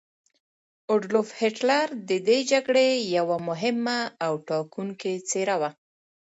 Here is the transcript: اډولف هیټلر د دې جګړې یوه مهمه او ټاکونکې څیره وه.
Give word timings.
اډولف 0.93 1.27
هیټلر 1.41 1.87
د 2.09 2.11
دې 2.27 2.39
جګړې 2.51 2.87
یوه 3.17 3.37
مهمه 3.47 3.99
او 4.25 4.33
ټاکونکې 4.47 5.13
څیره 5.29 5.55
وه. 5.61 5.69